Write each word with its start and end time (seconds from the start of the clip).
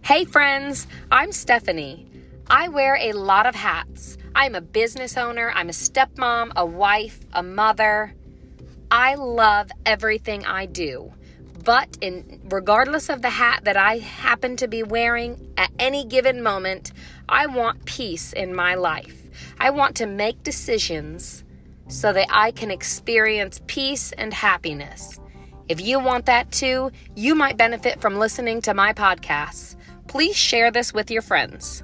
Hey, 0.00 0.24
friends, 0.24 0.86
I'm 1.10 1.30
Stephanie. 1.30 2.06
I 2.48 2.68
wear 2.68 2.96
a 2.96 3.12
lot 3.12 3.46
of 3.46 3.54
hats. 3.54 4.16
I'm 4.34 4.54
a 4.54 4.60
business 4.60 5.16
owner, 5.16 5.52
I'm 5.54 5.68
a 5.68 5.72
stepmom, 5.72 6.52
a 6.56 6.64
wife, 6.64 7.20
a 7.32 7.42
mother. 7.42 8.14
I 8.90 9.14
love 9.14 9.70
everything 9.84 10.44
I 10.46 10.66
do. 10.66 11.12
But 11.64 11.98
in 12.00 12.40
regardless 12.50 13.10
of 13.10 13.22
the 13.22 13.30
hat 13.30 13.64
that 13.64 13.76
I 13.76 13.98
happen 13.98 14.56
to 14.56 14.66
be 14.66 14.82
wearing 14.82 15.52
at 15.56 15.70
any 15.78 16.04
given 16.04 16.42
moment, 16.42 16.92
I 17.28 17.46
want 17.46 17.84
peace 17.84 18.32
in 18.32 18.54
my 18.54 18.74
life. 18.74 19.22
I 19.60 19.70
want 19.70 19.94
to 19.96 20.06
make 20.06 20.42
decisions 20.42 21.44
so 21.86 22.12
that 22.12 22.26
I 22.30 22.50
can 22.50 22.70
experience 22.70 23.60
peace 23.66 24.10
and 24.12 24.34
happiness. 24.34 25.20
If 25.68 25.80
you 25.80 25.98
want 25.98 26.26
that 26.26 26.50
too, 26.50 26.90
you 27.14 27.34
might 27.34 27.56
benefit 27.56 28.00
from 28.00 28.18
listening 28.18 28.60
to 28.62 28.74
my 28.74 28.92
podcasts. 28.92 29.76
Please 30.08 30.36
share 30.36 30.70
this 30.70 30.92
with 30.92 31.10
your 31.10 31.22
friends. 31.22 31.82